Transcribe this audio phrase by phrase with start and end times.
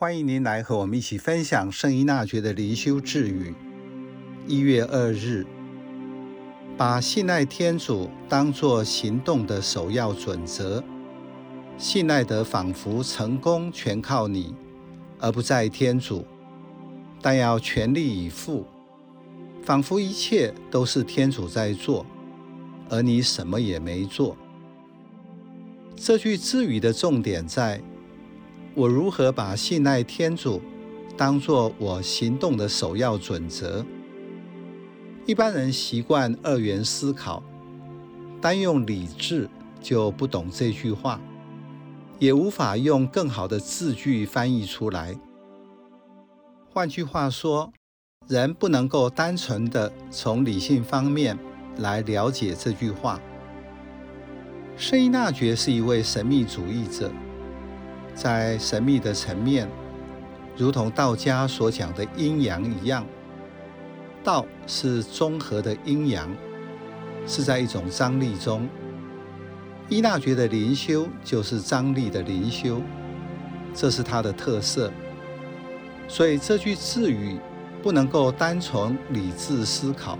[0.00, 3.52] 欢迎您来和我们一起分享圣依纳爵的灵修智语。
[4.46, 5.44] 一月二日，
[6.76, 10.84] 把信赖天主当作行动的首要准则，
[11.76, 14.54] 信赖的仿佛成功全靠你，
[15.18, 16.24] 而不在天主，
[17.20, 18.64] 但要全力以赴，
[19.64, 22.06] 仿佛一切都是天主在做，
[22.88, 24.36] 而你什么也没做。
[25.96, 27.82] 这句智语的重点在，
[28.78, 30.62] 我如何把信赖天主
[31.16, 33.84] 当作我行动的首要准则。
[35.26, 37.42] 一般人习惯二元思考，
[38.40, 39.50] 单用理智
[39.80, 41.20] 就不懂这句话，
[42.20, 45.18] 也无法用更好的字句翻译出来。
[46.72, 47.72] 换句话说，
[48.28, 51.36] 人不能够单纯的从理性方面
[51.78, 53.20] 来了解这句话。
[54.76, 57.10] 圣依纳爵是一位神秘主义者，
[58.18, 59.68] 在神秘的层面，
[60.56, 63.06] 如同道家所讲的阴阳一样，
[64.24, 66.28] 道是综合的阴阳，
[67.28, 68.68] 是在一种张力中。
[69.88, 72.82] 伊纳觉的灵修就是张力的灵修，
[73.72, 74.90] 这是它的特色。
[76.08, 77.38] 所以这句智语
[77.84, 80.18] 不能够单从理智思考，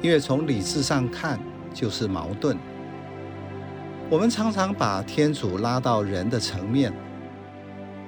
[0.00, 1.38] 因为从理智上看
[1.74, 2.56] 就是矛盾。
[4.08, 6.92] 我们常常把天主拉到人的层面，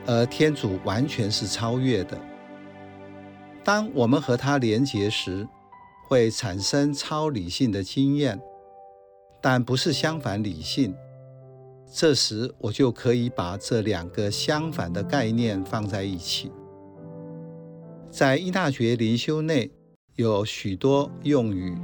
[0.07, 2.17] 而天主完全是超越的。
[3.65, 5.45] 当我们和他连结时，
[6.07, 8.41] 会产生超理性的经验，
[9.41, 10.95] 但不是相反理性。
[11.93, 16.53] 这时，我就可以把这两个相反的概念放在一起。
[18.09, 19.69] 在一大学灵修内
[20.15, 21.77] 有许多用语，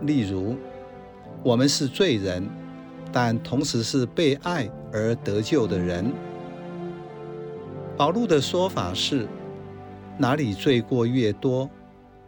[0.00, 0.56] 例如
[1.44, 2.50] “我们是罪人”。
[3.12, 6.10] 但同时是被爱而得救的人。
[7.96, 9.28] 保禄的说法是：
[10.18, 11.68] 哪里罪过越多，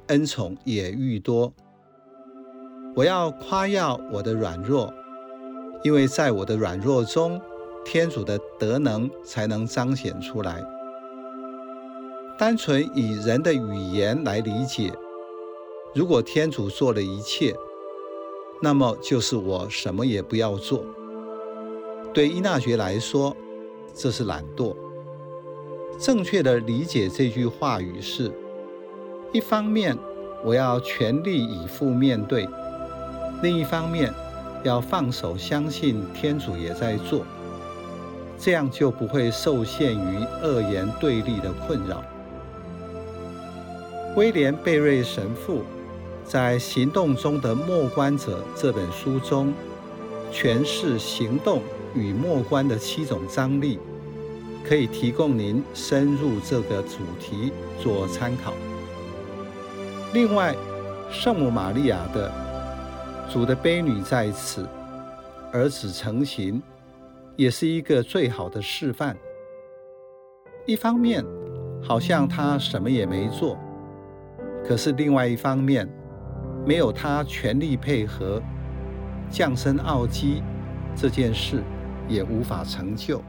[0.08, 1.52] 恩宠也愈多。
[2.94, 4.92] 我要夸耀我的软弱，
[5.82, 7.40] 因为在我的软弱中，
[7.84, 10.62] 天主的德能才能彰显出来。
[12.38, 14.92] 单纯以人的语言来理解，
[15.94, 17.54] 如果天主做了一切，
[18.60, 20.84] 那么就是我什么也不要做。
[22.12, 23.36] 对伊纳爵来说，
[23.92, 24.74] 这是懒惰。
[25.98, 28.32] 正确的理解这句话语是：
[29.32, 29.96] 一方面
[30.44, 32.48] 我要全力以赴面对，
[33.42, 34.12] 另一方面
[34.62, 37.24] 要放手相信天主也在做，
[38.38, 42.02] 这样就不会受限于二元对立的困扰。
[44.16, 45.62] 威廉贝瑞神父。
[46.24, 49.52] 在《行动中的默观者》这本书中，
[50.32, 51.60] 诠释行动
[51.94, 53.78] 与默观的七种张力，
[54.66, 58.54] 可以提供您深入这个主题做参考。
[60.14, 60.56] 另外，
[61.10, 62.32] 圣母玛利亚的
[63.30, 64.66] “主的悲女在此，
[65.52, 66.60] 儿子成形”
[67.36, 69.14] 也是一个最好的示范。
[70.66, 71.22] 一方面，
[71.82, 73.58] 好像她什么也没做，
[74.66, 75.86] 可是另外一方面，
[76.66, 78.42] 没有他全力配合，
[79.30, 80.42] 降生奥基
[80.96, 81.62] 这件事
[82.08, 83.22] 也无法成就。